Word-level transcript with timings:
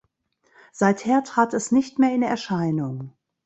Seither 0.71 1.21
trat 1.23 1.53
es 1.53 1.71
nicht 1.71 1.99
mehr 1.99 2.11
in 2.15 2.23
Erscheinung. 2.23 3.13